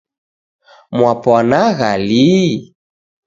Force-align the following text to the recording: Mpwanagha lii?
Mpwanagha 0.97 1.91
lii? 2.07 2.49